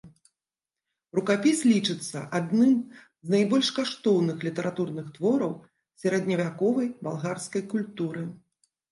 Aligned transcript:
Рукапіс 1.17 1.57
лічыцца 1.71 2.19
адным 2.37 2.71
з 3.27 3.33
найбольш 3.33 3.69
каштоўных 3.79 4.37
літаратурных 4.47 5.11
твораў 5.17 5.53
сярэдневяковай 6.05 6.87
балгарскай 7.09 7.63
культуры. 7.75 8.25